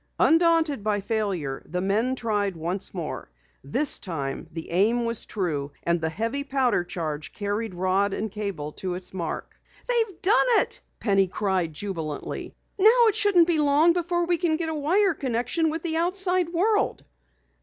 [0.17, 3.29] Undaunted by failure, the men tried once more.
[3.63, 8.71] This time the aim was true, and the heavy powder charge carried rod and cable
[8.71, 9.61] to its mark.
[9.87, 12.55] "They've done it!" Penny cried jubilantly.
[12.79, 17.03] "Now it shouldn't be long before we get a wire connection with the outside world!"